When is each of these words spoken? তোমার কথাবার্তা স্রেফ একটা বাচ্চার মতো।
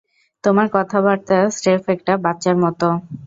তোমার 0.43 0.67
কথাবার্তা 0.73 1.37
স্রেফ 1.57 1.83
একটা 1.95 2.13
বাচ্চার 2.25 2.55
মতো। 2.63 2.87